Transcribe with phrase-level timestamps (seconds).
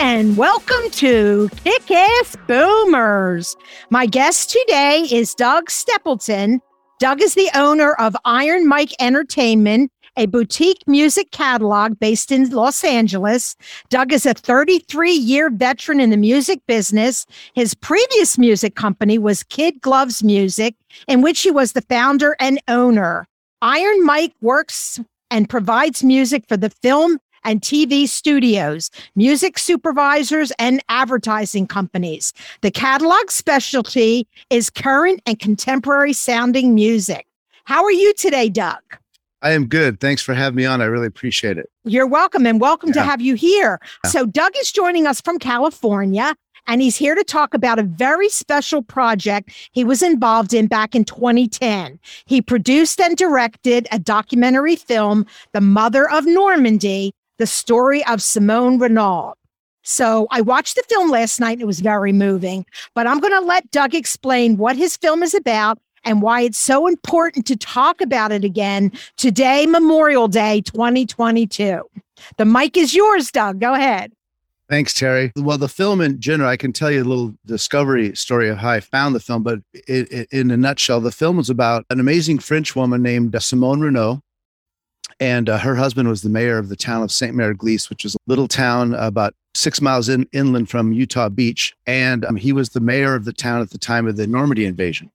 [0.00, 3.56] and welcome to Kick Ass Boomers.
[3.90, 6.60] My guest today is Doug Stapleton.
[7.00, 12.84] Doug is the owner of Iron Mike Entertainment, a boutique music catalog based in Los
[12.84, 13.56] Angeles.
[13.88, 17.26] Doug is a 33 year veteran in the music business.
[17.54, 20.74] His previous music company was Kid Gloves Music,
[21.08, 23.26] in which he was the founder and owner.
[23.62, 27.18] Iron Mike works and provides music for the film
[27.48, 32.34] and TV studios, music supervisors, and advertising companies.
[32.60, 37.26] The catalog specialty is current and contemporary sounding music.
[37.64, 38.82] How are you today, Doug?
[39.40, 39.98] I am good.
[39.98, 40.82] Thanks for having me on.
[40.82, 41.70] I really appreciate it.
[41.84, 42.96] You're welcome and welcome yeah.
[42.96, 43.80] to have you here.
[44.04, 44.10] Yeah.
[44.10, 46.34] So, Doug is joining us from California
[46.68, 50.94] and he's here to talk about a very special project he was involved in back
[50.94, 51.98] in 2010.
[52.26, 58.78] He produced and directed a documentary film, The Mother of Normandy, the story of Simone
[58.78, 59.34] Renaud.
[59.82, 61.52] So I watched the film last night.
[61.52, 65.22] And it was very moving, but I'm going to let Doug explain what his film
[65.22, 70.60] is about and why it's so important to talk about it again today, Memorial Day
[70.62, 71.82] 2022.
[72.36, 73.60] The mic is yours, Doug.
[73.60, 74.12] Go ahead.
[74.68, 75.32] Thanks, Terry.
[75.34, 78.68] Well, the film in general, I can tell you a little discovery story of how
[78.68, 82.00] I found the film, but it, it, in a nutshell, the film was about an
[82.00, 84.20] amazing French woman named Simone Renaud
[85.20, 88.18] and uh, her husband was the mayor of the town of Sainte-Mère-Église, which is a
[88.26, 91.74] little town about six miles in, inland from Utah Beach.
[91.86, 94.64] And um, he was the mayor of the town at the time of the Normandy
[94.64, 95.10] invasion.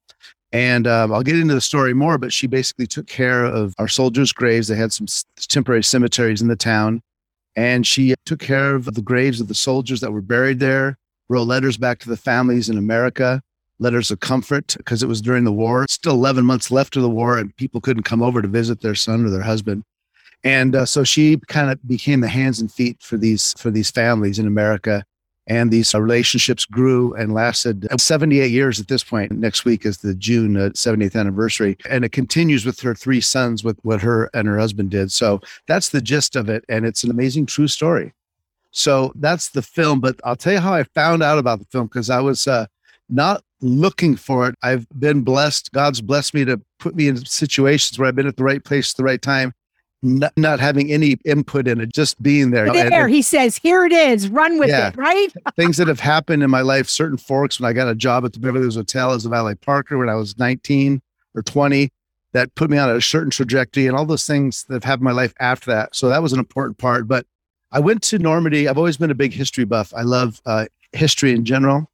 [0.52, 3.88] And um, I'll get into the story more, but she basically took care of our
[3.88, 4.68] soldiers' graves.
[4.68, 5.06] They had some
[5.38, 7.00] temporary cemeteries in the town.
[7.56, 10.98] And she took care of the graves of the soldiers that were buried there,
[11.28, 13.40] wrote letters back to the families in America
[13.80, 15.84] letters of comfort because it was during the war.
[15.88, 18.94] Still 11 months left of the war, and people couldn't come over to visit their
[18.94, 19.82] son or their husband
[20.44, 23.90] and uh, so she kind of became the hands and feet for these for these
[23.90, 25.02] families in America,
[25.46, 29.32] and these uh, relationships grew and lasted 78 years at this point.
[29.32, 33.64] Next week is the June uh, 70th anniversary, and it continues with her three sons
[33.64, 35.10] with what her and her husband did.
[35.10, 38.12] So that's the gist of it, and it's an amazing true story.
[38.70, 40.00] So that's the film.
[40.00, 42.66] But I'll tell you how I found out about the film because I was uh,
[43.08, 44.56] not looking for it.
[44.62, 45.72] I've been blessed.
[45.72, 48.92] God's blessed me to put me in situations where I've been at the right place
[48.92, 49.54] at the right time
[50.04, 52.70] not, not having any input in it, just being there.
[52.70, 55.28] There, and, he says, "Here it is, run with yeah, it." Right?
[55.56, 57.58] things that have happened in my life, certain forks.
[57.58, 60.08] When I got a job at the Beverly Hills Hotel as a valet parker when
[60.08, 61.00] I was 19
[61.34, 61.90] or 20,
[62.32, 65.14] that put me on a certain trajectory, and all those things that have happened in
[65.16, 65.96] my life after that.
[65.96, 67.08] So that was an important part.
[67.08, 67.26] But
[67.72, 68.68] I went to Normandy.
[68.68, 69.92] I've always been a big history buff.
[69.96, 71.90] I love uh, history in general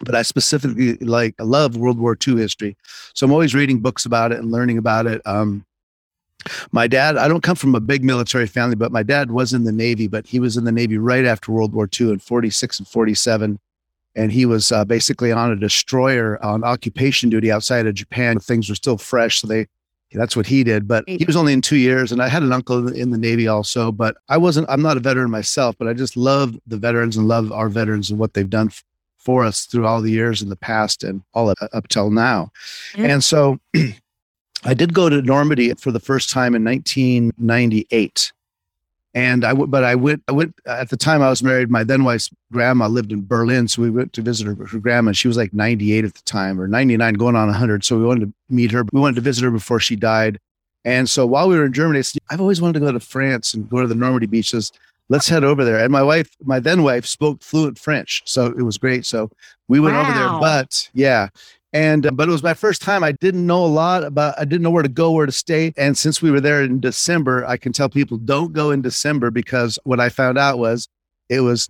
[0.00, 2.76] but I specifically like I love World War II history.
[3.14, 5.22] So I'm always reading books about it and learning about it.
[5.24, 5.64] Um,
[6.72, 9.64] my dad, I don't come from a big military family, but my dad was in
[9.64, 12.80] the Navy, but he was in the Navy right after World War II in 46
[12.80, 13.58] and 47.
[14.14, 18.38] And he was uh, basically on a destroyer on occupation duty outside of Japan.
[18.38, 19.40] Things were still fresh.
[19.40, 19.66] So they,
[20.12, 20.88] that's what he did.
[20.88, 22.12] But he was only in two years.
[22.12, 25.00] And I had an uncle in the Navy also, but I wasn't, I'm not a
[25.00, 28.48] veteran myself, but I just love the veterans and love our veterans and what they've
[28.48, 28.70] done
[29.18, 32.50] for us through all the years in the past and all up, up till now.
[32.96, 33.58] And so
[34.66, 38.32] I did go to Normandy for the first time in 1998.
[39.14, 41.70] And I but I went, I went at the time I was married.
[41.70, 43.66] My then wife's grandma lived in Berlin.
[43.66, 45.12] So we went to visit her, her grandma.
[45.12, 47.82] She was like 98 at the time or 99 going on 100.
[47.82, 48.84] So we wanted to meet her.
[48.92, 50.38] We wanted to visit her before she died.
[50.84, 53.54] And so while we were in Germany, said, I've always wanted to go to France
[53.54, 54.70] and go to the Normandy beaches.
[55.08, 55.78] Let's head over there.
[55.78, 58.22] And my wife, my then wife, spoke fluent French.
[58.26, 59.06] So it was great.
[59.06, 59.30] So
[59.66, 60.02] we went wow.
[60.02, 60.40] over there.
[60.40, 61.28] But yeah,
[61.76, 63.04] and uh, but it was my first time.
[63.04, 64.34] I didn't know a lot about.
[64.38, 65.74] I didn't know where to go, where to stay.
[65.76, 69.30] And since we were there in December, I can tell people don't go in December
[69.30, 70.88] because what I found out was
[71.28, 71.68] it was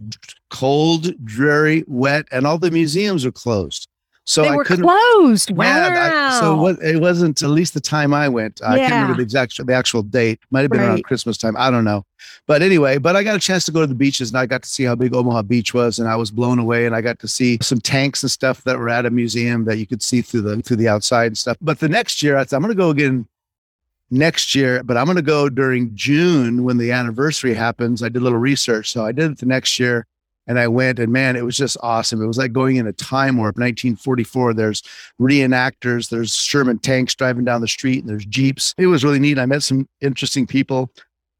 [0.50, 3.88] cold, dreary, wet, and all the museums are closed.
[4.26, 5.52] So they I were closed.
[5.52, 5.64] Wow.
[5.64, 8.60] Yeah, I, so what, it wasn't at least the time I went.
[8.60, 10.40] I can't remember the exact the actual date.
[10.50, 10.88] Might have been right.
[10.88, 11.56] around Christmas time.
[11.56, 12.04] I don't know.
[12.48, 14.64] But anyway, but I got a chance to go to the beaches and I got
[14.64, 17.20] to see how big Omaha Beach was and I was blown away and I got
[17.20, 20.22] to see some tanks and stuff that were at a museum that you could see
[20.22, 21.56] through the through the outside and stuff.
[21.60, 23.28] But the next year I thought I'm going to go again
[24.10, 28.02] next year, but I'm going to go during June when the anniversary happens.
[28.02, 28.90] I did a little research.
[28.90, 30.06] So I did it the next year
[30.46, 32.22] And I went and man, it was just awesome.
[32.22, 33.56] It was like going in a time warp.
[33.56, 34.82] 1944, there's
[35.20, 38.74] reenactors, there's Sherman tanks driving down the street, and there's Jeeps.
[38.78, 39.38] It was really neat.
[39.38, 40.90] I met some interesting people.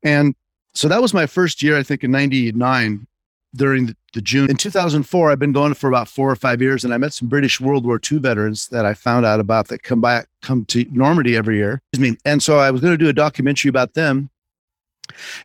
[0.03, 0.35] And
[0.75, 3.07] so that was my first year, I think, in 99
[3.55, 4.51] during the, the, June.
[4.51, 7.29] In 2004, I've been going for about four or five years, and I met some
[7.29, 10.85] British World War II veterans that I found out about that come back, come to
[10.91, 11.81] Normandy every year.
[11.99, 14.31] Me, and so I was going to do a documentary about them.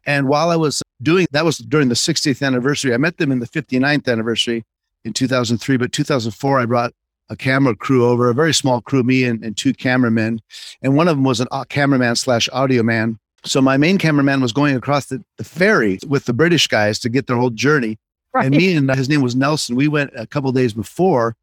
[0.05, 2.93] And while I was doing that was during the 60th anniversary.
[2.93, 4.63] I met them in the 59th anniversary
[5.03, 6.93] in 2003, but 2004 I brought
[7.29, 10.41] a camera crew over, a very small crew, me and, and two cameramen,
[10.81, 13.17] and one of them was a uh, cameraman slash audio man.
[13.43, 17.09] So my main cameraman was going across the, the ferry with the British guys to
[17.09, 17.97] get their whole journey.
[18.33, 18.45] Right.
[18.45, 19.75] And me and his name was Nelson.
[19.75, 21.35] We went a couple days before,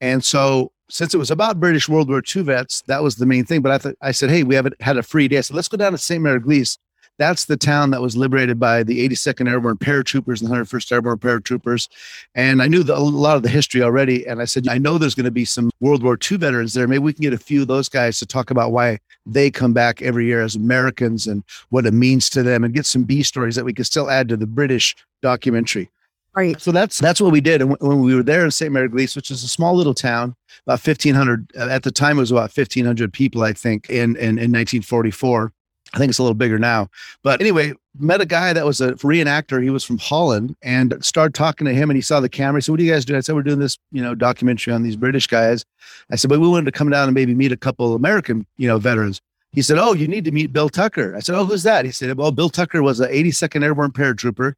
[0.00, 3.44] and so since it was about British World War II vets, that was the main
[3.44, 3.62] thing.
[3.62, 5.42] But I thought I said, hey, we haven't had a free day.
[5.42, 6.78] so let's go down to Sainte-Mère-Église
[7.18, 11.18] that's the town that was liberated by the 82nd Airborne Paratroopers and the 101st Airborne
[11.18, 11.88] Paratroopers.
[12.34, 14.26] And I knew the, a lot of the history already.
[14.26, 16.86] And I said, I know there's going to be some World War II veterans there.
[16.86, 19.72] Maybe we can get a few of those guys to talk about why they come
[19.72, 23.22] back every year as Americans and what it means to them and get some B
[23.22, 25.90] stories that we could still add to the British documentary.
[26.34, 26.60] Right.
[26.60, 27.62] So that's that's what we did.
[27.62, 30.36] And when we were there in Sainte-Mère-Église, which is a small little town,
[30.66, 34.52] about 1,500, at the time it was about 1,500 people, I think, in, in, in
[34.52, 35.50] 1944.
[35.94, 36.88] I think it's a little bigger now.
[37.22, 39.62] But anyway, met a guy that was a reenactor.
[39.62, 42.58] He was from Holland and started talking to him and he saw the camera.
[42.58, 43.18] He said, What are you guys doing?
[43.18, 45.64] I said, We're doing this, you know, documentary on these British guys.
[46.10, 48.66] I said, But we wanted to come down and maybe meet a couple American, you
[48.68, 49.20] know, veterans.
[49.52, 51.14] He said, Oh, you need to meet Bill Tucker.
[51.16, 51.84] I said, Oh, who's that?
[51.84, 54.54] He said, Well, Bill Tucker was an 82nd Airborne paratrooper.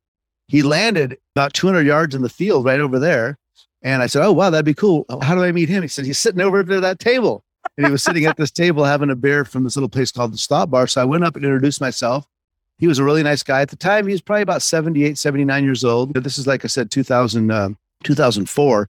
[0.48, 3.36] He landed about 200 yards in the field right over there.
[3.82, 5.04] And I said, Oh, wow, that'd be cool.
[5.22, 5.82] How do I meet him?
[5.82, 7.44] He said, He's sitting over there at that table
[7.76, 10.32] and he was sitting at this table having a beer from this little place called
[10.32, 10.86] the Stop Bar.
[10.86, 12.26] So I went up and introduced myself.
[12.78, 14.06] He was a really nice guy at the time.
[14.06, 16.14] He was probably about 78, 79 years old.
[16.14, 17.70] This is like I said, 2000, uh,
[18.04, 18.88] 2004.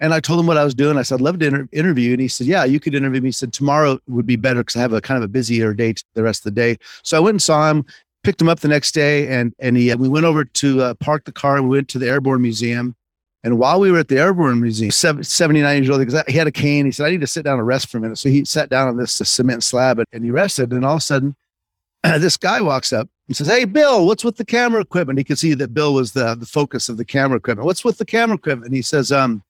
[0.00, 0.98] And I told him what I was doing.
[0.98, 2.12] I said, I'd love to inter- interview.
[2.12, 3.28] And he said, Yeah, you could interview me.
[3.28, 5.94] He said, Tomorrow would be better because I have a kind of a busier day
[6.14, 6.78] the rest of the day.
[7.02, 7.86] So I went and saw him,
[8.24, 11.24] picked him up the next day, and and he we went over to uh, park
[11.24, 11.62] the car.
[11.62, 12.96] We went to the Airborne Museum.
[13.44, 16.52] And while we were at the Airborne Museum, 79 years old, because he had a
[16.52, 18.16] cane, he said, I need to sit down and rest for a minute.
[18.16, 20.72] So he sat down on this cement slab and he rested.
[20.72, 21.36] And all of a sudden,
[22.02, 25.18] this guy walks up and says, Hey, Bill, what's with the camera equipment?
[25.18, 27.66] He could see that Bill was the, the focus of the camera equipment.
[27.66, 28.68] What's with the camera equipment?
[28.68, 29.42] And he says, um,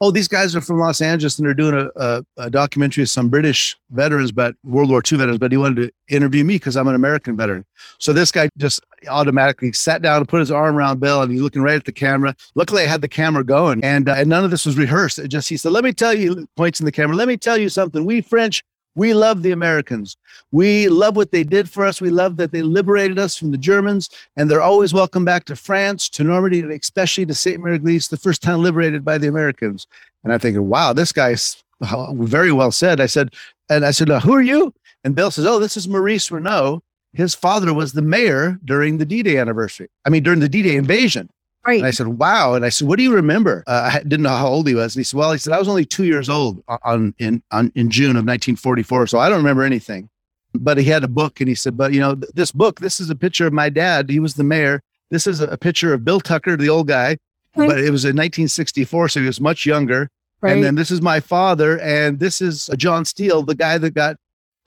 [0.00, 3.10] oh, these guys are from Los Angeles and they're doing a, a, a, documentary of
[3.10, 6.76] some British veterans, but World War II veterans, but he wanted to interview me because
[6.76, 7.66] I'm an American veteran.
[7.98, 11.42] So this guy just automatically sat down and put his arm around Bill and he's
[11.42, 12.34] looking right at the camera.
[12.54, 15.18] Luckily, I had the camera going and, uh, and none of this was rehearsed.
[15.18, 17.58] It just, he said, let me tell you, points in the camera, let me tell
[17.58, 18.04] you something.
[18.04, 18.62] We French,
[18.94, 20.16] we love the Americans.
[20.50, 22.00] We love what they did for us.
[22.00, 25.56] We love that they liberated us from the Germans, and they're always welcome back to
[25.56, 29.86] France, to Normandy, and especially to Sainte-Mère-Église, the first town liberated by the Americans.
[30.24, 33.00] And I'm thinking, wow, this guy's uh, very well said.
[33.00, 33.34] I said,
[33.68, 34.74] and I said, who are you?
[35.04, 36.82] And Bill says, oh, this is Maurice Renaud.
[37.12, 39.88] His father was the mayor during the D-Day anniversary.
[40.04, 41.30] I mean, during the D-Day invasion.
[41.66, 41.78] Right.
[41.78, 42.54] And I said, wow.
[42.54, 43.62] And I said, what do you remember?
[43.66, 44.94] Uh, I didn't know how old he was.
[44.96, 47.70] And he said, well, he said, I was only two years old on, in, on,
[47.74, 49.08] in June of 1944.
[49.08, 50.08] So I don't remember anything.
[50.54, 52.98] But he had a book and he said, but you know, th- this book, this
[52.98, 54.10] is a picture of my dad.
[54.10, 54.82] He was the mayor.
[55.10, 57.18] This is a, a picture of Bill Tucker, the old guy.
[57.54, 57.68] Right.
[57.68, 59.10] But it was in 1964.
[59.10, 60.08] So he was much younger.
[60.40, 60.54] Right.
[60.54, 61.78] And then this is my father.
[61.80, 64.16] And this is John Steele, the guy that got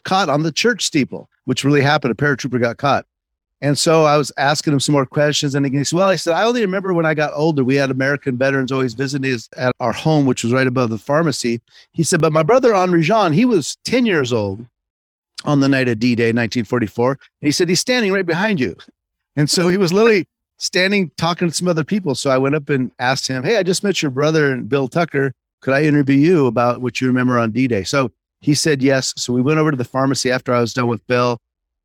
[0.04, 2.12] caught on the church steeple, which really happened.
[2.12, 3.06] A paratrooper got caught.
[3.64, 5.56] And so I was asking him some more questions.
[5.56, 7.90] And he said, Well, I said, I only remember when I got older, we had
[7.90, 11.62] American veterans always visiting us at our home, which was right above the pharmacy.
[11.94, 14.66] He said, But my brother Henri Jean, he was 10 years old
[15.46, 17.12] on the night of D Day, 1944.
[17.12, 18.76] And he said, He's standing right behind you.
[19.38, 20.28] And so he was literally
[20.58, 22.16] standing talking to some other people.
[22.16, 24.90] So I went up and asked him, Hey, I just met your brother and Bill
[24.90, 25.34] Tucker.
[25.62, 27.86] Could I interview you about what you remember on D Day?
[27.86, 29.14] So he said yes.
[29.16, 31.40] So we went over to the pharmacy after I was done with Bill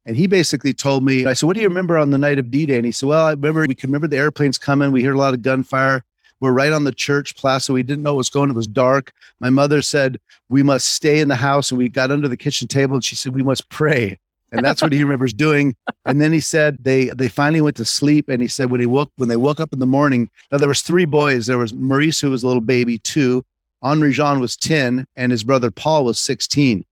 [0.06, 2.50] and he basically told me, I said, What do you remember on the night of
[2.50, 2.76] D Day?
[2.76, 4.92] And he said, Well, I remember we can remember the airplanes coming.
[4.92, 6.04] We heard a lot of gunfire.
[6.40, 7.72] We're right on the church plaza.
[7.72, 8.50] We didn't know what was going.
[8.50, 9.12] It was dark.
[9.40, 11.70] My mother said, We must stay in the house.
[11.70, 14.18] And we got under the kitchen table and she said, We must pray.
[14.50, 15.76] And that's what he remembers doing.
[16.06, 18.28] And then he said they they finally went to sleep.
[18.28, 20.68] And he said when he woke when they woke up in the morning, now there
[20.68, 21.46] was three boys.
[21.46, 23.44] There was Maurice, who was a little baby, two.
[23.82, 26.84] Henri Jean was 10, and his brother Paul was 16.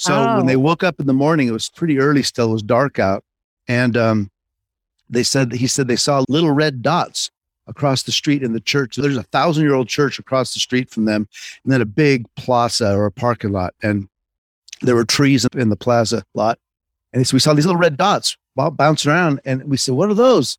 [0.00, 0.36] So oh.
[0.38, 0.60] when they oh.
[0.60, 3.22] woke up in the morning, it was pretty early still, it was dark out.
[3.68, 4.30] And um,
[5.10, 7.30] they said, he said they saw little red dots
[7.66, 8.94] across the street in the church.
[8.94, 11.28] So there's a thousand year old church across the street from them,
[11.64, 13.74] and then a big plaza or a parking lot.
[13.82, 14.08] And
[14.80, 16.58] there were trees in the plaza lot.
[17.12, 19.40] And so we saw these little red dots bouncing around.
[19.44, 20.56] And we said, What are those?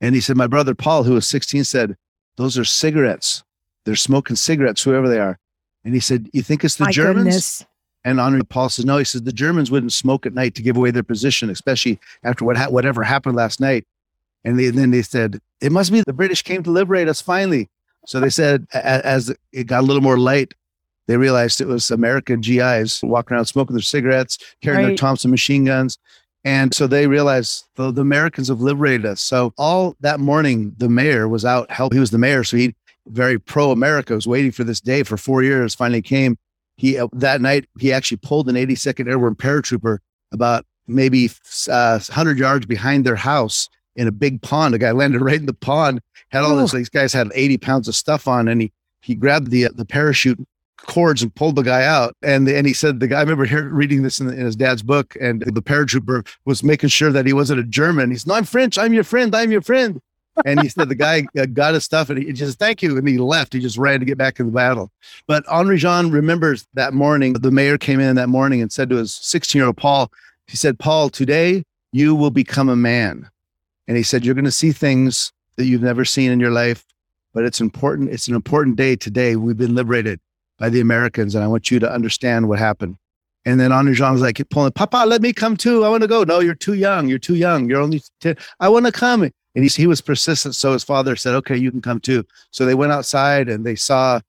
[0.00, 1.96] And he said, My brother Paul, who was 16, said,
[2.36, 3.42] Those are cigarettes.
[3.86, 5.40] They're smoking cigarettes, whoever they are.
[5.84, 7.24] And he said, You think it's the My Germans?
[7.24, 7.66] goodness.
[8.04, 10.76] And Henri Paul says, No, he says, The Germans wouldn't smoke at night to give
[10.76, 13.86] away their position, especially after what ha- whatever happened last night.
[14.44, 17.68] And, they, then they said, It must be the British came to liberate us finally.
[18.06, 20.52] So they said, a- as it got a little more light,
[21.06, 25.64] they realized it was American GIs walking around smoking their cigarettes, carrying their Thompson machine
[25.64, 25.98] guns.
[26.44, 29.22] And so they realized the, the Americans have liberated us.
[29.22, 31.94] So all that morning, the mayor was out help.
[31.94, 32.44] He was the mayor.
[32.44, 32.74] So he
[33.06, 36.36] very pro America was waiting for this day for four years, finally came.
[36.76, 39.98] He uh, that night, he actually pulled an 82nd Airborne paratrooper
[40.32, 41.30] about maybe
[41.70, 44.74] uh, 100 yards behind their house in a big pond.
[44.74, 46.00] The guy landed right in the pond,
[46.30, 49.50] had all this, these guys had 80 pounds of stuff on, and he, he grabbed
[49.50, 50.44] the, the parachute
[50.78, 52.14] cords and pulled the guy out.
[52.22, 54.82] And and he said the guy I remember hear, reading this in, in his dad's
[54.82, 58.10] book, and the paratrooper was making sure that he wasn't a German.
[58.10, 58.78] He's no, I'm French.
[58.78, 59.34] I'm your friend.
[59.34, 60.00] I'm your friend.
[60.44, 63.06] And he said the guy uh, got his stuff and he just thank you, and
[63.06, 63.52] he left.
[63.52, 64.90] He just ran to get back in the battle.
[65.26, 67.34] But Henri Jean remembers that morning.
[67.34, 70.10] The mayor came in that morning and said to his 16 year old Paul,
[70.46, 73.28] he said, Paul, today you will become a man.
[73.86, 76.84] And he said, You're going to see things that you've never seen in your life,
[77.32, 78.10] but it's important.
[78.10, 79.36] It's an important day today.
[79.36, 80.20] We've been liberated
[80.58, 82.96] by the Americans, and I want you to understand what happened.
[83.44, 85.84] And then Henri Jean was like, pulling, Papa, let me come too.
[85.84, 86.24] I want to go.
[86.24, 87.08] No, you're too young.
[87.08, 87.68] You're too young.
[87.68, 88.36] You're only 10.
[88.58, 89.30] I want to come.
[89.54, 90.54] And he, he was persistent.
[90.54, 92.24] So his father said, okay, you can come too.
[92.50, 94.20] So they went outside and they saw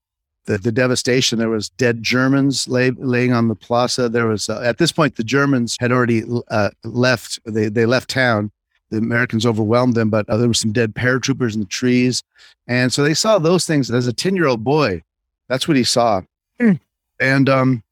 [0.46, 1.40] the, the devastation.
[1.40, 4.10] There was dead Germans lay, laying on the plaza.
[4.10, 7.40] There was, uh, at this point, the Germans had already uh, left.
[7.46, 8.52] They, they left town.
[8.92, 12.22] The Americans overwhelmed them, but uh, there were some dead paratroopers in the trees.
[12.68, 15.02] And so they saw those things as a 10 year old boy.
[15.48, 16.22] That's what he saw.
[16.60, 16.80] Mm.
[17.20, 17.84] And, um,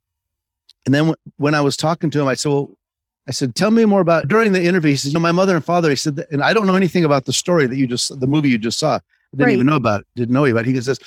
[0.86, 2.72] and then w- when I was talking to him, I said, well,
[3.28, 4.92] I said, tell me more about during the interview.
[4.92, 7.06] He says, you know, my mother and father, he said, and I don't know anything
[7.06, 8.96] about the story that you just, the movie you just saw.
[8.96, 9.00] I
[9.32, 9.54] didn't Right.
[9.54, 10.08] even know about it.
[10.16, 10.74] Didn't know about it.
[10.76, 11.00] He says,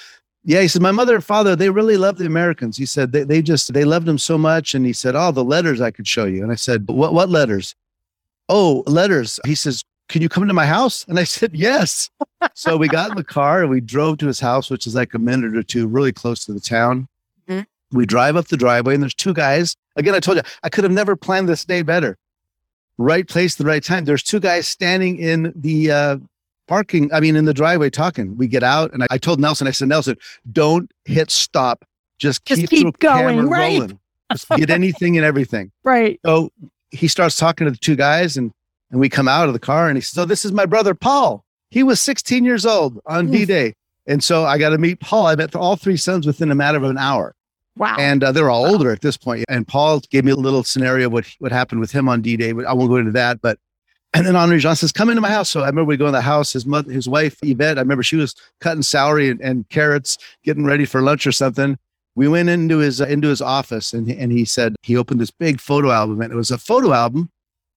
[0.42, 2.76] yeah, he said, my mother and father, they really loved the Americans.
[2.76, 4.74] He said, they, they just, they loved them so much.
[4.74, 6.42] And he said, oh, the letters I could show you.
[6.42, 7.74] And I said, what, what letters?
[8.48, 9.38] Oh, letters.
[9.44, 11.04] He says, can you come to my house?
[11.08, 12.10] And I said, yes.
[12.54, 15.12] so we got in the car and we drove to his house, which is like
[15.14, 17.08] a minute or two, really close to the town.
[17.48, 17.66] Mhm.
[17.92, 19.76] We drive up the driveway and there's two guys.
[19.96, 22.16] Again, I told you, I could have never planned this day better.
[22.98, 24.04] Right place, the right time.
[24.04, 26.16] There's two guys standing in the uh,
[26.66, 28.36] parking, I mean, in the driveway talking.
[28.36, 30.16] We get out and I, I told Nelson, I said, Nelson,
[30.52, 31.84] don't hit stop.
[32.18, 33.78] Just, Just keep, keep going, right?
[33.80, 33.98] rolling.
[34.32, 35.72] Just get anything and everything.
[35.84, 36.18] Right.
[36.24, 36.50] So
[36.90, 38.52] he starts talking to the two guys and
[38.90, 40.94] and we come out of the car and he says, So this is my brother
[40.94, 41.44] Paul.
[41.70, 43.74] He was 16 years old on D-Day.
[44.06, 45.26] And so I got to meet Paul.
[45.26, 47.34] I met all three sons within a matter of an hour.
[47.76, 47.96] Wow.
[47.98, 49.44] And uh, they're all older at this point.
[49.48, 52.52] And Paul gave me a little scenario of what, what happened with him on D-Day.
[52.52, 53.40] But I won't go into that.
[53.40, 53.58] But
[54.14, 55.50] and then Henri Jean says, come into my house.
[55.50, 58.02] So I remember we go in the house, his mother, his wife, Yvette, I remember
[58.02, 61.78] she was cutting celery and, and carrots, getting ready for lunch or something.
[62.14, 65.30] We went into his uh, into his office and, and he said he opened this
[65.30, 67.30] big photo album and it was a photo album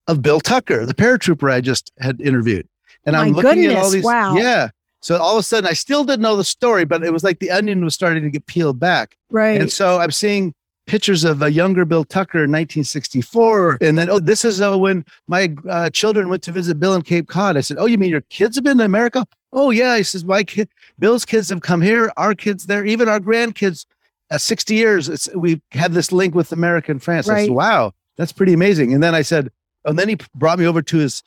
[0.08, 2.68] of Bill Tucker, the paratrooper I just had interviewed.
[3.06, 4.04] And My I'm looking at all these.
[4.04, 4.36] wow.
[4.36, 4.70] Yeah.
[5.02, 7.40] So all of a sudden I still didn't know the story, but it was like
[7.40, 9.16] the onion was starting to get peeled back.
[9.30, 9.60] right.
[9.62, 10.54] And so I'm seeing
[10.88, 13.78] pictures of a younger Bill Tucker in 1964.
[13.82, 17.02] And then, oh, this is uh, when my uh, children went to visit Bill in
[17.04, 17.58] Cape Cod.
[17.58, 19.26] I said, Oh, you mean your kids have been to America?
[19.54, 19.98] Oh, yeah.
[19.98, 23.86] He says, My kid, Bill's kids have come here, our kids there, even our grandkids.
[24.32, 27.28] Uh, 60 years, it's, we have this link with America and France.
[27.28, 27.46] I Right.
[27.48, 28.94] said, Wow, that's pretty amazing.
[28.94, 29.50] And then I said,
[29.86, 31.24] and then he brought me over to his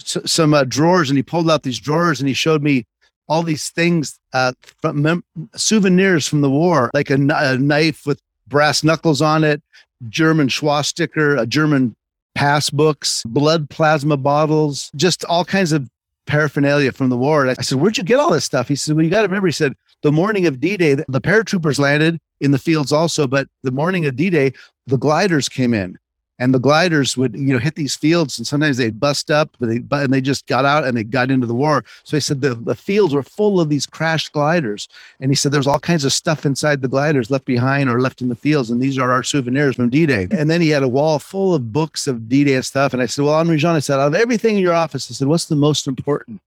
[0.00, 2.86] s- some uh, drawers and he pulled out these drawers and he showed me
[3.28, 8.84] all these things uh, from mem- souvenirs from the war, like a, knife with brass
[8.84, 9.62] knuckles on it,
[10.08, 11.96] German swastika, a German
[12.36, 15.88] passbooks, blood plasma bottles, just all kinds of
[16.26, 17.48] paraphernalia from the war.
[17.48, 18.68] I said, Where'd you get all this stuff?
[18.68, 21.20] He said, Well, you got to remember, he said, the morning of D Day, the
[21.20, 24.52] paratroopers landed in the fields also, but the morning of D Day,
[24.86, 25.98] the gliders came in.
[26.38, 29.70] And the gliders would, you know, hit these fields, and sometimes they'd bust up, but
[29.70, 31.82] they, but and they just got out and they got into the war.
[32.04, 34.86] So he said the, the fields were full of these crashed gliders,
[35.18, 38.20] and he said there's all kinds of stuff inside the gliders left behind or left
[38.20, 40.28] in the fields, and these are our souvenirs from D-Day.
[40.30, 42.92] And then he had a wall full of books of D-Day stuff.
[42.92, 45.14] And I said, well, Henri Jean, I said, out of everything in your office, I
[45.14, 46.42] said, what's the most important?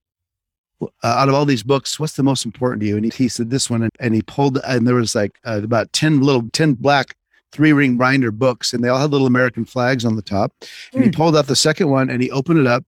[0.81, 2.95] Uh, out of all these books, what's the most important to you?
[2.95, 5.61] And he, he said this one, and, and he pulled, and there was like uh,
[5.61, 7.15] about ten little, ten black
[7.51, 10.53] three ring binder books, and they all had little American flags on the top.
[10.93, 11.15] And he hmm.
[11.15, 12.83] pulled out the second one, and he opened it up,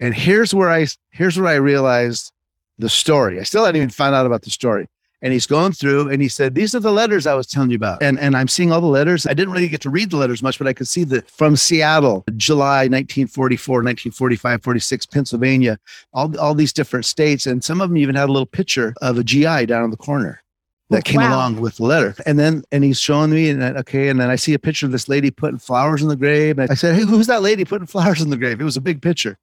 [0.00, 2.32] and here's where I here's where I realized
[2.78, 3.40] the story.
[3.40, 4.86] I still hadn't even found out about the story.
[5.22, 7.76] and he's going through and he said, These are the letters I was telling you
[7.76, 8.02] about.
[8.02, 9.26] And, and I'm seeing all the letters.
[9.26, 11.56] I didn't really get to read the letters much, but I could see that from
[11.56, 15.78] Seattle, July 1944, 1945, 46, Pennsylvania,
[16.12, 17.46] all, all these different states.
[17.46, 19.96] And some of them even had a little picture of a GI down in the
[19.96, 20.42] corner
[20.90, 21.34] that came wow.
[21.34, 22.14] along with the letter.
[22.26, 24.92] And then, and he's showing me, and okay, and then I see a picture of
[24.92, 26.58] this lady putting flowers in the grave.
[26.58, 28.60] And I said, Hey, who's that lady putting flowers in the grave?
[28.60, 29.36] It was a big picture.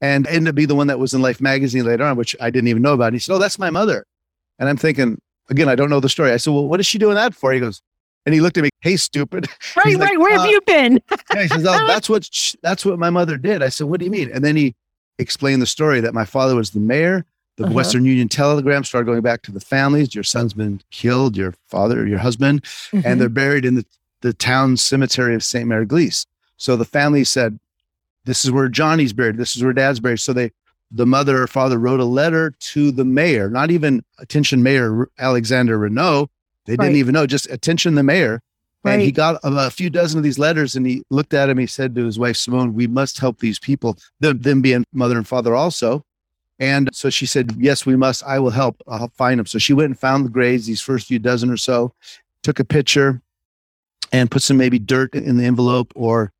[0.00, 2.50] And ended up being the one that was in Life magazine later on, which I
[2.50, 3.06] didn't even know about.
[3.06, 4.06] And he said, Oh, that's my mother.
[4.58, 6.30] And I'm thinking, again, I don't know the story.
[6.30, 7.52] I said, Well, what is she doing that for?
[7.52, 7.82] He goes,
[8.26, 9.46] and he looked at me, Hey, stupid.
[9.76, 10.18] Right, right.
[10.18, 11.00] Where uh, have you been?
[11.34, 12.28] yeah, he says, Oh, that's what
[12.62, 13.62] that's what my mother did.
[13.62, 14.30] I said, What do you mean?
[14.32, 14.74] And then he
[15.18, 17.24] explained the story that my father was the mayor.
[17.56, 17.72] The uh-huh.
[17.72, 20.14] Western Union telegram started going back to the families.
[20.14, 23.00] Your son's been killed, your father, your husband, mm-hmm.
[23.04, 23.86] and they're buried in the,
[24.22, 26.26] the town cemetery of Sainte-Mère-Église.
[26.56, 27.60] So the family said,
[28.24, 29.36] This is where Johnny's buried.
[29.36, 30.20] This is where dad's buried.
[30.20, 30.50] So they
[30.90, 35.76] the mother or father wrote a letter to the mayor, not even attention Mayor Alexander
[35.76, 36.30] Renaud.
[36.66, 38.40] They didn't even know, just attention the mayor.
[38.84, 38.94] Right.
[38.94, 41.58] And he got a, a, few dozen of these letters and he looked at him.
[41.58, 45.16] He said to his wife, Simone, we must help these people, them, them being mother
[45.16, 46.04] and father also.
[46.58, 48.22] And so she said, Yes, we must.
[48.24, 48.80] I will help.
[48.86, 49.46] I'll find them.
[49.46, 51.92] So she went and found the graves, these first few dozen or so,
[52.42, 53.20] took a picture
[54.12, 56.32] and put some maybe dirt in the envelope or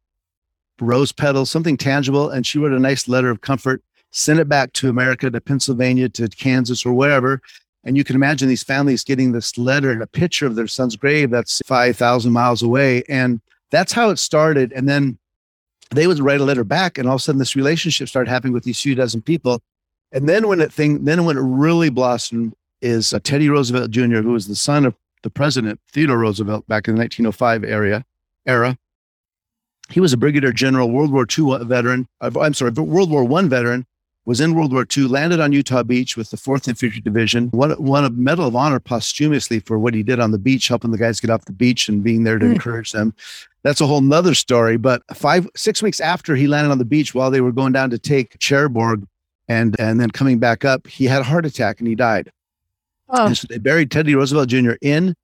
[0.80, 2.30] rose petals, something tangible.
[2.30, 3.83] And she wrote a nice letter of comfort
[4.14, 7.42] sent it back to America, to Pennsylvania, to Kansas, or wherever.
[7.83, 10.94] And you can imagine these families getting this letter and a picture of their son's
[10.94, 13.02] grave that's 5,000 miles away.
[13.09, 13.40] And
[13.71, 14.73] that's how it started.
[14.73, 15.18] And then
[15.90, 18.54] they would write a letter back, and all of a sudden, this relationship started happening
[18.54, 19.61] with these few dozen people.
[20.14, 24.18] And then when it thing, then when it really blossomed, is uh, Teddy Roosevelt Jr.,
[24.18, 28.04] who was the son of the president Theodore Roosevelt back in the 1905 area
[28.47, 28.78] era.
[29.90, 32.06] He was a brigadier general, World War II veteran.
[32.21, 33.87] Uh, I'm sorry, World War One veteran
[34.26, 37.75] was in World War II, landed on Utah Beach with the 4th Infantry Division, won,
[37.83, 40.99] won a Medal of Honor posthumously for what he did on the beach, helping the
[40.99, 42.52] guys get off the beach and being there to mm.
[42.52, 43.14] encourage them.
[43.62, 44.78] That's a whole nother story.
[44.78, 47.90] But five, six weeks after he landed on the beach while they were going down
[47.90, 49.06] to take Cherbourg
[49.49, 52.31] and, and then coming back up, he had a heart attack and he died.
[53.09, 53.27] Oh.
[53.27, 54.73] And so they buried Teddy Roosevelt Jr.
[54.81, 55.15] in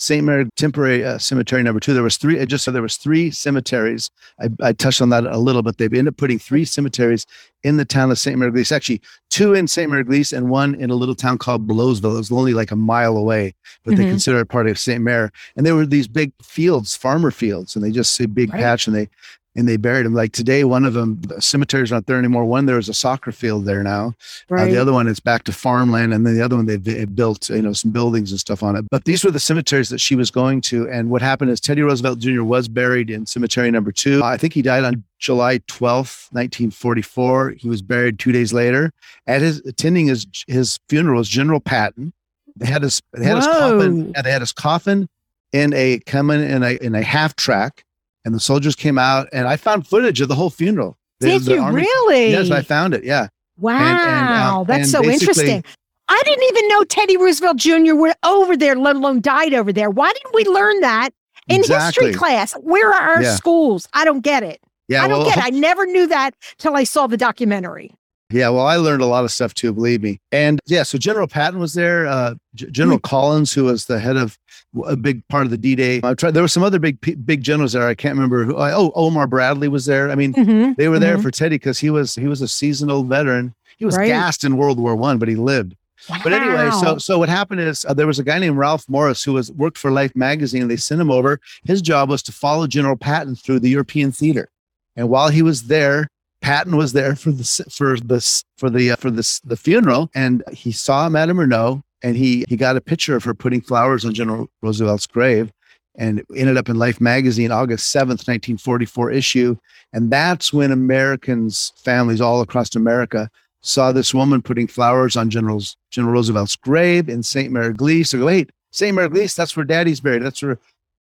[0.00, 0.24] St.
[0.24, 1.92] Mary Temporary uh, Cemetery number two.
[1.92, 2.40] There was three.
[2.40, 4.10] I just said there was three cemeteries.
[4.40, 7.26] I, I touched on that a little, but they ended up putting three cemeteries
[7.64, 8.38] in the town of St.
[8.38, 8.64] Mary.
[8.72, 9.90] Actually, two in St.
[9.90, 12.14] Mary and one in a little town called Blosville.
[12.14, 14.02] It was only like a mile away, but mm-hmm.
[14.02, 15.02] they consider it part of St.
[15.02, 15.28] Mary.
[15.54, 18.62] And there were these big fields, farmer fields, and they just a big right.
[18.62, 19.10] patch, and they
[19.56, 20.14] and they buried him.
[20.14, 22.44] Like today, one of them, the cemetery's not there anymore.
[22.44, 24.14] One, there was a soccer field there now.
[24.48, 24.68] Right.
[24.68, 26.14] Uh, the other one is back to farmland.
[26.14, 28.76] And then the other one, they've, they've, built, you know, some buildings and stuff on
[28.76, 28.84] it.
[28.90, 30.88] But these were the cemeteries that she was going to.
[30.88, 32.42] And what happened is Teddy Roosevelt Jr.
[32.42, 34.22] was buried in cemetery number two.
[34.22, 37.50] I think he died on July 12th, 1944.
[37.58, 38.92] He was buried two days later.
[39.26, 42.12] At his attending his, his funeral was General Patton.
[42.56, 45.08] They had his, they had his coffin, they had his coffin
[45.52, 47.84] in a, coming in a, in a half track
[48.24, 50.96] and the soldiers came out and I found footage of the whole funeral.
[51.20, 52.30] Did the you army, really?
[52.30, 53.04] Yes, I found it.
[53.04, 53.28] Yeah.
[53.58, 55.62] Wow, and, and, uh, that's so interesting.
[56.08, 57.94] I didn't even know Teddy Roosevelt Jr.
[57.94, 59.90] were over there, let alone died over there.
[59.90, 61.10] Why didn't we learn that
[61.48, 62.06] in exactly.
[62.06, 62.52] history class?
[62.54, 63.34] Where are our yeah.
[63.36, 63.86] schools?
[63.92, 64.60] I don't get it.
[64.88, 65.44] Yeah, I don't well, get it.
[65.44, 67.92] I never knew that till I saw the documentary.
[68.30, 70.20] Yeah, well, I learned a lot of stuff too, believe me.
[70.30, 72.06] And yeah, so General Patton was there.
[72.06, 73.08] Uh, G- General mm-hmm.
[73.08, 74.38] Collins, who was the head of
[74.86, 76.00] a big part of the D-Day.
[76.04, 76.34] I tried.
[76.34, 77.86] There were some other big big generals there.
[77.86, 78.56] I can't remember who.
[78.56, 80.10] Oh, Omar Bradley was there.
[80.10, 80.72] I mean, mm-hmm.
[80.78, 81.22] they were there mm-hmm.
[81.22, 83.54] for Teddy because he was he was a seasoned old veteran.
[83.78, 84.06] He was right.
[84.06, 85.74] gassed in World War One, but he lived.
[86.08, 86.20] Wow.
[86.22, 89.24] But anyway, so so what happened is uh, there was a guy named Ralph Morse
[89.24, 90.62] who was worked for Life magazine.
[90.62, 91.40] And they sent him over.
[91.64, 94.50] His job was to follow General Patton through the European theater,
[94.94, 96.08] and while he was there,
[96.40, 100.42] Patton was there for the for the for the uh, for the the funeral, and
[100.52, 104.14] he saw Madame Renaud, and he he got a picture of her putting flowers on
[104.14, 105.52] General Roosevelt's grave,
[105.96, 109.56] and ended up in Life magazine, August seventh, nineteen forty four issue,
[109.92, 113.28] and that's when Americans, families all across America,
[113.60, 118.06] saw this woman putting flowers on General's General Roosevelt's grave in Sainte-Mère-Église.
[118.06, 120.22] So wait, Sainte-Mère-Église, that's where Daddy's buried.
[120.22, 120.58] That's where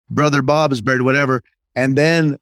[0.10, 1.44] brother Bob is buried, whatever.
[1.76, 2.38] And then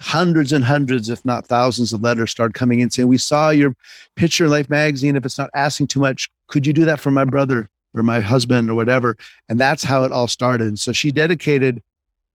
[0.00, 3.76] hundreds and hundreds, if not thousands, of letters started coming in saying, We saw your
[4.16, 5.14] picture in Life magazine.
[5.14, 8.20] If it's not asking too much, could you do that for my brother or my
[8.20, 9.16] husband or whatever?
[9.48, 10.66] And that's how it all started.
[10.66, 11.82] And so she dedicated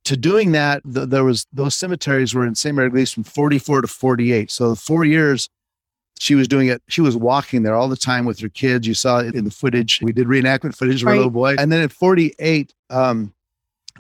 [0.04, 0.82] to doing that.
[0.86, 4.52] The, there was those cemeteries were in Sainte-Mère-Église from 44 to 48.
[4.52, 5.49] So four years
[6.19, 6.82] she was doing it.
[6.88, 8.88] She was walking there all the time with her kids.
[8.88, 9.99] You saw it in the footage.
[10.02, 11.13] We did reenactment footage of right.
[11.13, 11.56] her little boy.
[11.58, 13.34] And then at 48, um,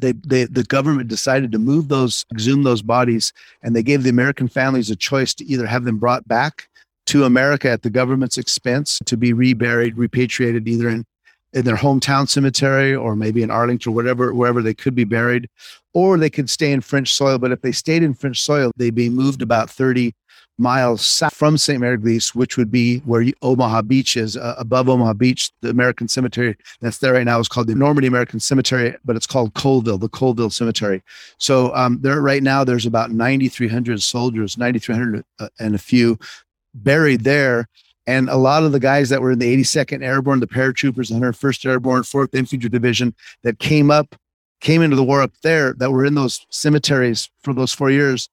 [0.01, 4.09] they, they the government decided to move those exhume those bodies and they gave the
[4.09, 6.67] american families a choice to either have them brought back
[7.05, 11.05] to america at the government's expense to be reburied repatriated either in
[11.53, 15.47] in their hometown cemetery or maybe in Arlington whatever, wherever they could be buried,
[15.93, 17.37] or they could stay in French soil.
[17.37, 20.13] But if they stayed in French soil, they'd be moved about 30
[20.57, 21.79] miles south from St.
[21.79, 21.97] Mary
[22.33, 24.37] which would be where Omaha Beach is.
[24.37, 28.07] Uh, above Omaha Beach, the American cemetery that's there right now is called the Normandy
[28.07, 31.01] American Cemetery, but it's called Colleville, the Colleville Cemetery.
[31.37, 36.19] So um, there right now, there's about 9,300 soldiers, 9,300 uh, and a few
[36.73, 37.67] buried there.
[38.05, 41.65] And a lot of the guys that were in the 82nd Airborne, the paratroopers, 101st
[41.65, 44.15] Airborne, 4th Infantry Division that came up,
[44.59, 48.29] came into the war up there, that were in those cemeteries for those four years,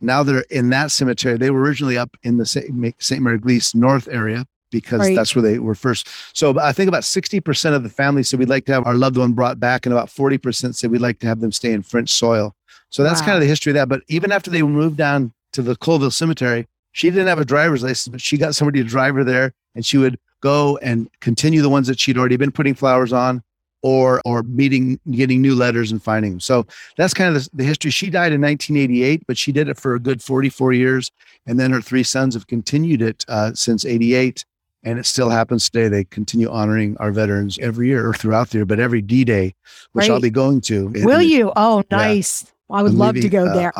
[0.00, 1.36] now they're in that cemetery.
[1.36, 5.16] They were originally up in the Sainte-Mère-Église North area because right.
[5.16, 6.08] that's where they were first.
[6.32, 9.16] So I think about 60% of the family said we'd like to have our loved
[9.16, 12.10] one brought back, and about 40% said we'd like to have them stay in French
[12.10, 12.54] soil.
[12.90, 13.26] So that's wow.
[13.26, 13.88] kind of the history of that.
[13.88, 17.82] But even after they moved down to the Colleville Cemetery, she didn't have a driver's
[17.82, 21.62] license, but she got somebody to drive her there, and she would go and continue
[21.62, 23.42] the ones that she'd already been putting flowers on
[23.82, 26.66] or or meeting getting new letters and finding them so
[26.96, 29.94] that's kind of the, the, history she died in 1988 but she did it for
[29.94, 31.10] a good 44 years
[31.46, 34.44] and then her three sons have continued it uh, since 88
[34.82, 38.58] and it still happens today they continue honoring our veterans every year or throughout the
[38.58, 39.54] year but every d-day
[39.92, 40.10] which right.
[40.10, 42.50] i'll be going to will you oh nice yeah.
[42.72, 43.72] I would love to go uh, there.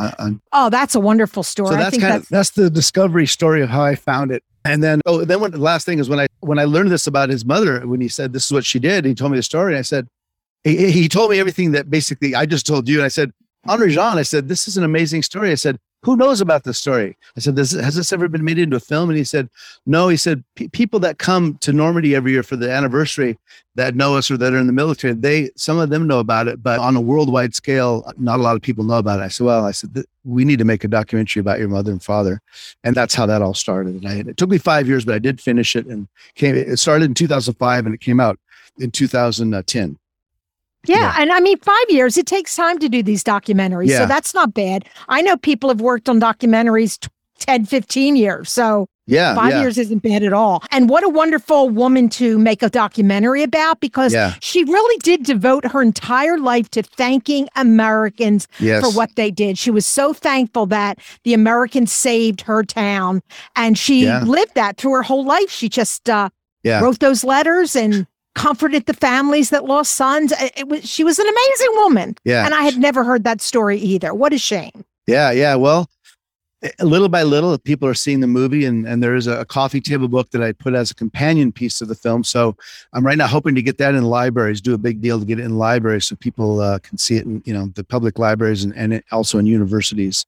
[0.52, 1.70] Oh, that's a wonderful story.
[1.70, 4.42] So that's kind that's, of that's the discovery story of how I found it.
[4.64, 7.06] And then, oh, then when the last thing is when I when I learned this
[7.06, 9.42] about his mother, when he said this is what she did, he told me the
[9.42, 9.72] story.
[9.72, 10.06] And I said,
[10.64, 12.98] he, he told me everything that basically I just told you.
[12.98, 13.32] And I said,
[13.68, 15.50] Henri Jean, I said, this is an amazing story.
[15.50, 17.16] I said, who knows about this story?
[17.36, 19.10] I said, this, has this ever been made into a film?
[19.10, 19.50] And he said,
[19.84, 20.08] no.
[20.08, 20.42] He said,
[20.72, 23.38] people that come to Normandy every year for the anniversary
[23.74, 26.48] that know us or that are in the military, they, some of them know about
[26.48, 29.24] it, but on a worldwide scale, not a lot of people know about it.
[29.24, 32.02] I said, well, I said, we need to make a documentary about your mother and
[32.02, 32.40] father.
[32.82, 33.96] And that's how that all started.
[33.96, 36.78] And I, it took me five years, but I did finish it and came, it
[36.78, 38.38] started in 2005 and it came out
[38.78, 39.98] in 2010.
[40.86, 43.88] Yeah, yeah, And I mean, five years, it takes time to do these documentaries.
[43.88, 43.98] Yeah.
[43.98, 44.86] So that's not bad.
[45.08, 46.98] I know people have worked on documentaries
[47.40, 48.50] 10, 15 years.
[48.50, 49.62] So yeah, five yeah.
[49.62, 50.62] years isn't bad at all.
[50.70, 54.34] And what a wonderful woman to make a documentary about because yeah.
[54.40, 58.84] she really did devote her entire life to thanking Americans yes.
[58.84, 59.58] for what they did.
[59.58, 63.20] She was so thankful that the Americans saved her town.
[63.56, 65.50] And she lived that through her whole life.
[65.50, 66.28] She just uh,
[66.64, 70.32] wrote those letters and comforted the families that lost sons.
[70.56, 72.16] It was she was an amazing woman.
[72.24, 72.44] Yeah.
[72.44, 74.14] And I had never heard that story either.
[74.14, 74.84] What a shame.
[75.06, 75.56] Yeah, yeah.
[75.56, 75.90] Well,
[76.80, 80.08] little by little, people are seeing the movie, and, and there is a coffee table
[80.08, 82.22] book that I put as a companion piece to the film.
[82.22, 82.56] So
[82.92, 85.38] I'm right now hoping to get that in libraries, do a big deal to get
[85.38, 88.64] it in libraries so people uh, can see it in you know the public libraries
[88.64, 90.26] and, and also in universities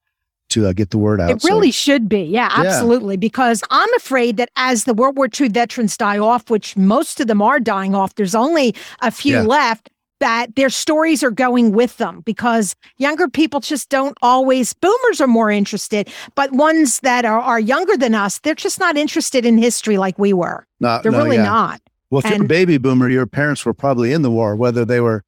[0.53, 1.31] to uh, get the word out.
[1.31, 2.23] It really so, should be.
[2.23, 3.15] Yeah, absolutely.
[3.15, 3.21] Yeah.
[3.21, 7.27] Because I'm afraid that as the World War II veterans die off, which most of
[7.27, 9.43] them are dying off, there's only a few yeah.
[9.43, 15.21] left that their stories are going with them because younger people just don't always boomers
[15.21, 19.45] are more interested but ones that are, are younger than us they're just not interested
[19.45, 21.43] in history like we were Not, they're no, really yeah.
[21.43, 21.81] not
[22.13, 24.85] well if and, you're a baby boomer your parents were probably in the war whether
[24.85, 25.25] they were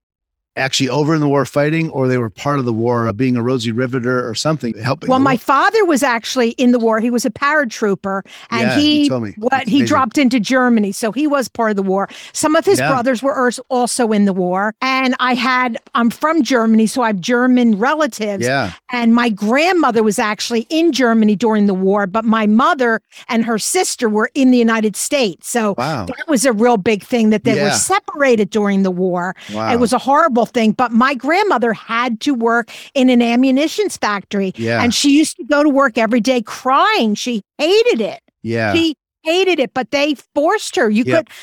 [0.56, 3.42] actually over in the war fighting or they were part of the war being a
[3.42, 5.10] Rosie Riveter or something helping.
[5.10, 7.00] Well, my father was actually in the war.
[7.00, 10.92] He was a paratrooper and yeah, he, what he dropped into Germany.
[10.92, 12.08] So he was part of the war.
[12.32, 12.88] Some of his yeah.
[12.88, 14.74] brothers were also in the war.
[14.80, 18.44] And I had, I'm from Germany, so I have German relatives.
[18.44, 18.72] Yeah.
[18.92, 23.58] And my grandmother was actually in Germany during the war, but my mother and her
[23.58, 25.48] sister were in the United States.
[25.48, 26.06] So wow.
[26.06, 27.64] that was a real big thing that they yeah.
[27.64, 29.34] were separated during the war.
[29.52, 29.72] Wow.
[29.72, 30.72] It was a horrible thing.
[30.72, 34.52] But my grandmother had to work in an ammunitions factory.
[34.56, 34.82] Yeah.
[34.82, 37.14] And she used to go to work every day crying.
[37.14, 38.20] She hated it.
[38.42, 38.72] Yeah.
[38.74, 40.90] She hated it, but they forced her.
[40.90, 41.26] You yep.
[41.26, 41.34] could,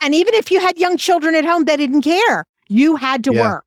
[0.00, 2.44] and even if you had young children at home, they didn't care.
[2.68, 3.40] You had to yeah.
[3.40, 3.64] work.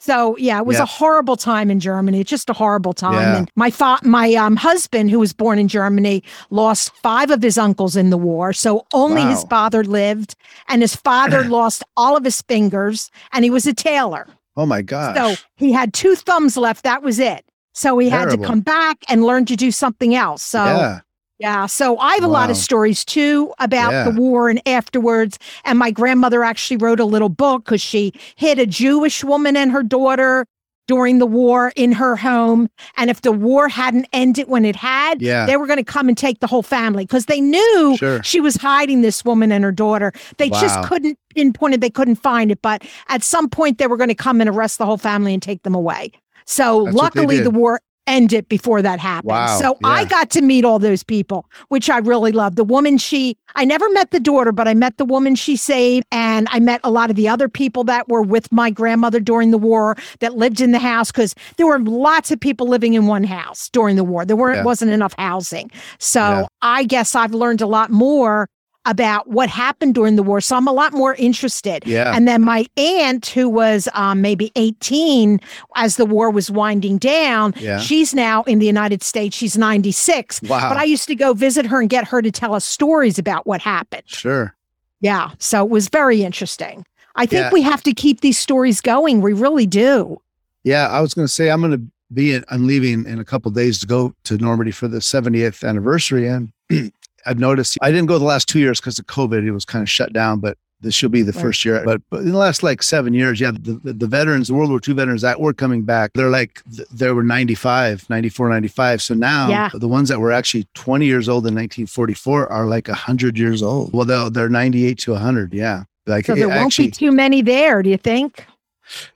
[0.00, 2.20] So yeah, it was a horrible time in Germany.
[2.20, 3.14] It's just a horrible time.
[3.14, 3.36] Yeah.
[3.36, 7.58] And my fa- my um, husband, who was born in Germany, lost five of his
[7.58, 8.54] uncles in the war.
[8.54, 9.30] So only wow.
[9.30, 10.36] his father lived,
[10.68, 14.26] and his father lost all of his fingers, and he was a tailor.
[14.56, 15.16] Oh my gosh.
[15.16, 16.82] So he had two thumbs left.
[16.84, 17.44] That was it.
[17.74, 18.30] So he Terrible.
[18.30, 20.42] had to come back and learn to do something else.
[20.42, 21.00] So yeah.
[21.40, 21.66] Yeah.
[21.66, 22.28] So I have wow.
[22.28, 24.10] a lot of stories too about yeah.
[24.10, 25.38] the war and afterwards.
[25.64, 29.72] And my grandmother actually wrote a little book because she hid a Jewish woman and
[29.72, 30.46] her daughter
[30.86, 32.68] during the war in her home.
[32.96, 35.46] And if the war hadn't ended when it had, yeah.
[35.46, 38.22] they were going to come and take the whole family because they knew sure.
[38.22, 40.12] she was hiding this woman and her daughter.
[40.36, 40.60] They wow.
[40.60, 41.80] just couldn't pinpoint it.
[41.80, 42.60] They couldn't find it.
[42.60, 45.42] But at some point, they were going to come and arrest the whole family and
[45.42, 46.12] take them away.
[46.44, 49.30] So That's luckily, the war end it before that happened.
[49.30, 52.56] Wow, So I got to meet all those people, which I really loved.
[52.56, 56.04] The woman she, I never met the daughter, but I met the woman she saved.
[56.12, 59.50] And I met a lot of the other people that were with my grandmother during
[59.52, 63.06] the war that lived in the house because there were lots of people living in
[63.06, 64.24] one house during the war.
[64.24, 64.64] There weren't, Yeah.
[64.64, 65.70] wasn't enough housing.
[65.98, 66.46] So Yeah.
[66.62, 68.48] I guess I've learned a lot more
[68.86, 70.40] about what happened during the war.
[70.40, 71.82] So I'm a lot more interested.
[71.86, 72.14] Yeah.
[72.14, 75.38] And then my aunt, who was um, maybe 18
[75.76, 77.78] as the war was winding down, Yeah.
[77.78, 79.36] she's now in the United States.
[79.36, 80.40] She's 96.
[80.42, 80.68] Wow.
[80.70, 83.46] But I used to go visit her and get her to tell us stories about
[83.46, 84.04] what happened.
[84.06, 84.54] Sure.
[85.00, 85.32] Yeah.
[85.38, 86.84] So it was very interesting.
[87.16, 87.50] I think Yeah.
[87.52, 89.20] we have to keep these stories going.
[89.20, 90.22] We really do.
[90.64, 91.82] Yeah, I was going to say I'm going to
[92.14, 92.32] be.
[92.34, 96.26] In, I'm leaving in a couple days to go to Normandy for the 70th anniversary,
[96.28, 96.52] and
[97.26, 99.44] I've noticed I didn't go the last two years because of COVID.
[99.44, 101.42] It was kind of shut down, but this should be the Right.
[101.42, 101.82] first year.
[101.84, 104.70] But, but in the last like seven years, yeah, the, the, the veterans, the World
[104.70, 109.02] War II veterans that were coming back, they're like there were 95, 94, 95.
[109.02, 109.68] So now Yeah.
[109.74, 113.92] the ones that were actually 20 years old in 1944 are like 100 years old.
[113.92, 115.52] Well, they're, they're 98 to 100.
[115.52, 115.84] Yeah.
[116.06, 118.46] Like So there won't actually, be too many there, do you think?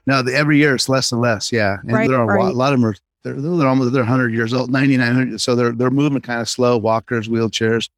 [0.05, 1.51] no, the, every year it's less and less.
[1.51, 2.53] Yeah, and Right, there are a, lot, right.
[2.53, 5.41] a lot of them are they're, they're almost they're 100 years old, 9900.
[5.41, 7.89] So they're they're moving kind of slow, walkers, wheelchairs,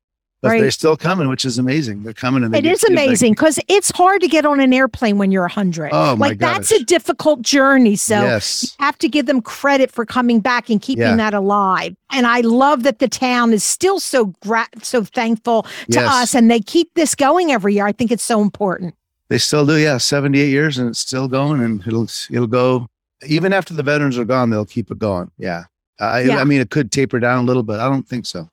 [0.41, 0.61] but Right.
[0.61, 2.03] they're still coming, which is amazing.
[2.03, 5.17] They're coming and they It is amazing because it's hard to get on an airplane
[5.17, 5.89] when you're 100.
[5.91, 7.95] Oh, my like that's a difficult journey.
[7.97, 11.15] So yes, have to give them credit for coming back and keeping Yeah.
[11.17, 11.95] that alive.
[12.11, 16.13] And I love that the town is still so gra- so thankful to Yes.
[16.13, 17.85] us and they keep this going every year.
[17.85, 18.93] I think it's so important.
[19.29, 19.75] they still do.
[19.75, 22.87] Yeah, 78 years and it's still going, and it'll it'll go
[23.25, 24.49] even after the veterans are gone.
[24.49, 25.31] They'll keep it going.
[25.37, 25.65] Yeah,
[25.99, 26.37] I Yeah.
[26.37, 28.49] I mean it could taper down a little, but I don't think so.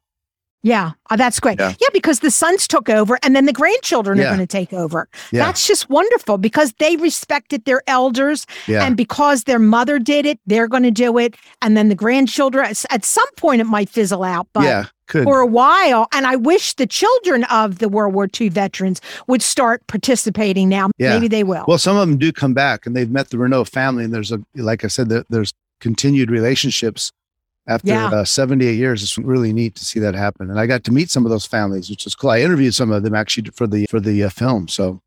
[0.64, 1.60] Yeah, uh, that's great.
[1.60, 1.74] Yeah.
[1.78, 1.88] Yeah.
[1.92, 5.10] because the sons took over and then the grandchildren are going to take over.
[5.30, 10.24] Yeah, That's just wonderful because they respected their elders yeah, and because their mother did
[10.24, 11.36] it, they're going to do it.
[11.60, 14.86] And then the grandchildren, at at some point, it might fizzle out, but yeah.
[15.06, 16.08] Could for a while.
[16.12, 20.90] And I wish the children of the World War II veterans would start participating now.
[20.98, 21.14] Yeah.
[21.14, 21.64] Maybe they will.
[21.68, 24.32] Well, some of them do come back, and they've met the Renaud family, and there's
[24.32, 27.12] a like I said, there, there's continued relationships
[27.66, 28.08] after Yeah.
[28.08, 29.02] uh, 78 years.
[29.02, 31.46] It's really neat to see that happen, and I got to meet some of those
[31.46, 32.30] families, which is cool.
[32.30, 34.68] I interviewed some of them actually for the for the uh, film.
[34.68, 35.00] So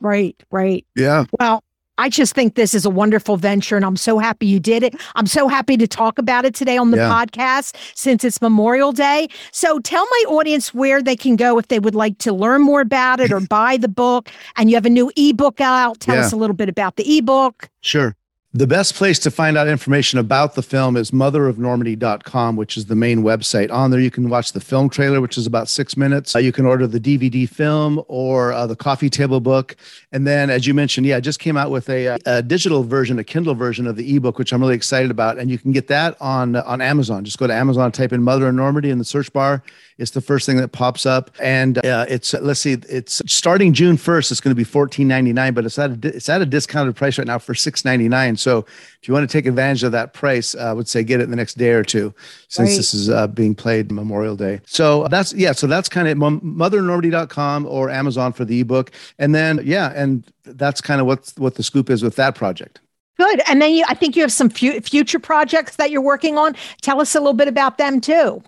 [0.00, 0.86] right, right.
[0.96, 1.62] yeah, Well,
[1.98, 4.94] I just think this is a wonderful venture and I'm so happy you did it.
[5.14, 7.08] I'm so happy to talk about it today on the Yeah.
[7.08, 9.28] podcast since it's Memorial Day.
[9.52, 12.80] So tell my audience where they can go if they would like to learn more
[12.80, 14.30] about it or buy the book.
[14.56, 16.00] And you have a new ebook out.
[16.00, 16.22] Tell Yeah.
[16.22, 17.68] us a little bit about the ebook.
[17.82, 18.16] sure.
[18.54, 22.94] The best place to find out information about the film is motherofnormandy.com, which is the
[22.94, 23.72] main website.
[23.72, 26.36] On there, you can watch the film trailer, which is about six minutes.
[26.36, 29.74] Uh, you can order the DVD film or uh, the coffee table book.
[30.12, 33.18] And then, as you mentioned, yeah, I just came out with a, a digital version,
[33.18, 35.38] a Kindle version of the ebook, which I'm really excited about.
[35.38, 37.24] And you can get that on on Amazon.
[37.24, 39.62] Just go to Amazon, type in Mother of Normandy in the search bar.
[39.96, 43.96] It's the first thing that pops up, and uh, it's let's see, it's starting June
[43.96, 44.32] 1st.
[44.32, 47.26] It's going to be 14.99, but it's at a it's at a discounted price right
[47.26, 48.38] now for 6.99.
[48.42, 48.58] So
[49.00, 51.24] if you want to take advantage of that price, uh, I would say get it
[51.24, 52.12] in the next day or two,
[52.48, 52.76] since Right.
[52.76, 54.60] this is uh, being played Memorial Day.
[54.66, 59.60] So that's yeah, so that's kind of mothernormandy.com or Amazon for the ebook, and then
[59.64, 62.80] yeah, and that's kind of what what the scoop is with that project.
[63.18, 63.42] Good.
[63.46, 66.56] And then you, I think you have some fu- future projects that you're working on.
[66.80, 68.42] Tell us a little bit about them too.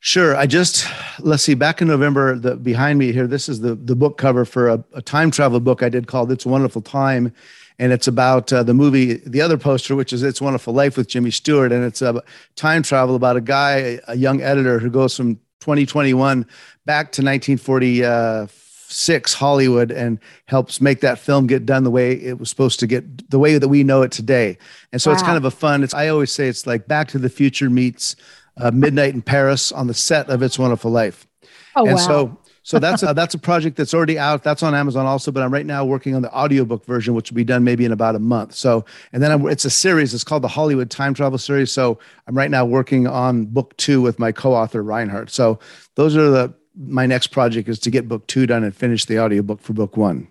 [0.00, 0.36] Sure.
[0.36, 0.86] I just
[1.20, 1.54] let's see.
[1.54, 4.84] Back in November, the behind me here, this is the the book cover for a,
[4.92, 7.32] a time travel book I did called "It's a Wonderful Time,"
[7.78, 11.08] and it's about uh, the movie, the other poster, which is "It's Wonderful Life" with
[11.08, 12.22] Jimmy Stewart, and it's a
[12.54, 16.46] time travel about a guy, a young editor who goes from 2021
[16.84, 22.48] back to 1946 Hollywood and helps make that film get done the way it was
[22.48, 24.56] supposed to get, the way that we know it today.
[24.92, 25.82] And so it's kind of a fun.
[25.82, 28.16] It's I always say it's like Back to the Future meets
[28.58, 31.26] uh, Midnight in Paris on the set of It's Wonderful Life.
[31.74, 32.06] Oh, and wow.
[32.06, 34.42] so so that's a, that's a project that's already out.
[34.42, 37.36] That's on Amazon also, but I'm right now working on the audiobook version, which will
[37.36, 38.54] be done maybe in about a month.
[38.54, 40.12] So, and then I'm, it's a series.
[40.14, 41.70] It's called the Hollywood Time Travel Series.
[41.70, 45.30] So I'm right now working on book two with my co-author Reinhard.
[45.30, 45.60] So
[45.94, 49.18] those are the my next project is to get book two done and finish the
[49.18, 50.28] audiobook for book one.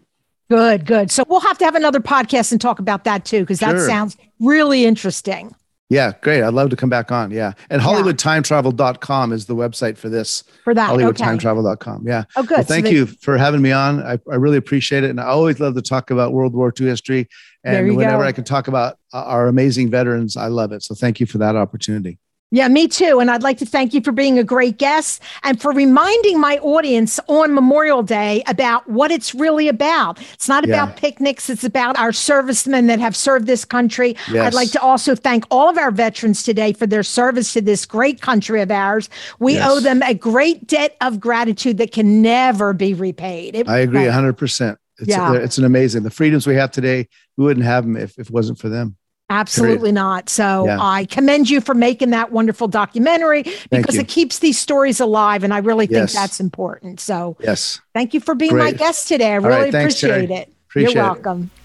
[0.50, 1.10] Good, good.
[1.10, 3.88] So we'll have to have another podcast and talk about that too, because that Sure.
[3.88, 5.56] sounds really interesting.
[5.89, 6.41] Yeah, great.
[6.41, 7.30] I'd love to come back on.
[7.30, 7.54] Yeah.
[7.69, 10.43] And HollywoodTimeTravel.com is the website for this.
[10.63, 10.89] For that.
[10.91, 11.04] Okay.
[11.04, 12.08] HollywoodTimeTravel.com.
[12.08, 12.24] Yeah.
[12.36, 12.58] Oh, good.
[12.58, 14.02] Well, So thank they- you for having me on.
[14.02, 15.10] I, I really appreciate it.
[15.12, 17.28] And I always love to talk about World War II history.
[17.63, 18.28] And whenever go.
[18.28, 20.84] I can talk about uh, our amazing veterans, I love it.
[20.84, 22.19] So thank you for that opportunity.
[22.51, 23.19] Yeah, me too.
[23.19, 26.58] And I'd like to thank you for being a great guest and for reminding my
[26.60, 30.21] audience on Memorial Day about what it's really about.
[30.34, 30.84] It's not Yeah.
[30.84, 34.15] about picnics, it's about our servicemen that have served this country.
[34.31, 34.45] Yes.
[34.47, 37.86] I'd like to also thank all of our veterans today for their service to this
[37.86, 39.10] great country of ours.
[39.39, 39.67] We Yes.
[39.69, 43.55] owe them a great debt of gratitude that can never be repaid.
[43.55, 44.77] It- I agree 100%.
[44.99, 45.34] It's, Yeah.
[45.34, 46.03] it's an amazing.
[46.03, 48.95] The freedoms we have today, we wouldn't have them if, if it wasn't for them.
[49.30, 50.30] Absolutely not.
[50.30, 50.78] So Yeah.
[50.80, 55.44] I commend you for making that wonderful documentary because it keeps these stories alive.
[55.44, 56.14] And I really think Yes.
[56.14, 57.00] that's important.
[57.00, 57.82] So Yes.
[57.94, 59.32] thank you for being my guest today.
[59.34, 59.58] I All right.
[59.58, 60.42] really Thanks, appreciate Jerry.
[60.42, 60.54] it.
[60.70, 61.64] Appreciate You're it.